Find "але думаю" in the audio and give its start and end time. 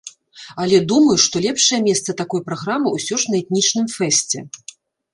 0.63-1.17